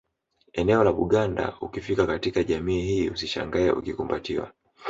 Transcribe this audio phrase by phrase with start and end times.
[0.53, 4.51] Eneo la Buganda ukifika katika jamii hii usishangae ukikumbatiwa